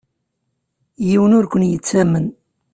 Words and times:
Yiwen 1.07 1.35
ur 1.37 1.45
ken-yettamen. 1.51 2.27